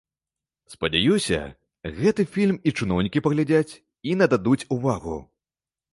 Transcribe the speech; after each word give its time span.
Спадзяюся, 0.73 1.39
гэты 1.99 2.21
фільм 2.37 2.57
і 2.71 2.75
чыноўнікі 2.77 3.23
паглядзяць, 3.27 3.73
і 4.13 4.19
нададуць 4.23 4.59
увагу. 4.79 5.15